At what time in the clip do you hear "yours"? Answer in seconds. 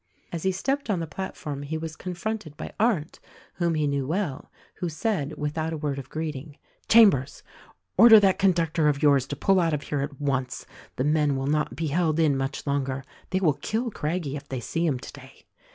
9.03-9.27